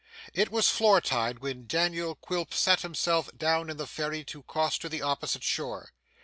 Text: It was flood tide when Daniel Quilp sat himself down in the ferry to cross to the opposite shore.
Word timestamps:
It 0.33 0.49
was 0.49 0.67
flood 0.67 1.03
tide 1.03 1.37
when 1.43 1.67
Daniel 1.67 2.15
Quilp 2.15 2.55
sat 2.55 2.81
himself 2.81 3.29
down 3.37 3.69
in 3.69 3.77
the 3.77 3.85
ferry 3.85 4.23
to 4.23 4.41
cross 4.41 4.79
to 4.79 4.89
the 4.89 5.03
opposite 5.03 5.43
shore. 5.43 5.91